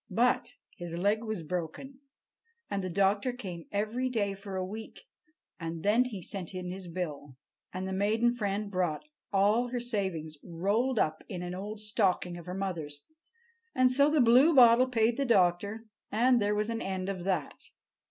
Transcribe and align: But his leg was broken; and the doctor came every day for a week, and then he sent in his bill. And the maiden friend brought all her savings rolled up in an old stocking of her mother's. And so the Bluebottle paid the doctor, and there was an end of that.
But 0.09 0.55
his 0.75 0.97
leg 0.97 1.23
was 1.23 1.43
broken; 1.43 1.99
and 2.71 2.83
the 2.83 2.89
doctor 2.89 3.31
came 3.31 3.67
every 3.71 4.09
day 4.09 4.33
for 4.33 4.55
a 4.55 4.65
week, 4.65 5.01
and 5.59 5.83
then 5.83 6.05
he 6.05 6.23
sent 6.23 6.55
in 6.55 6.71
his 6.71 6.87
bill. 6.87 7.37
And 7.71 7.87
the 7.87 7.93
maiden 7.93 8.33
friend 8.33 8.71
brought 8.71 9.03
all 9.31 9.67
her 9.67 9.79
savings 9.79 10.37
rolled 10.41 10.97
up 10.97 11.23
in 11.29 11.43
an 11.43 11.53
old 11.53 11.81
stocking 11.81 12.35
of 12.35 12.47
her 12.47 12.55
mother's. 12.55 13.03
And 13.75 13.91
so 13.91 14.09
the 14.09 14.21
Bluebottle 14.21 14.87
paid 14.87 15.17
the 15.17 15.23
doctor, 15.25 15.85
and 16.11 16.41
there 16.41 16.55
was 16.55 16.71
an 16.71 16.81
end 16.81 17.07
of 17.07 17.23
that. 17.25 17.69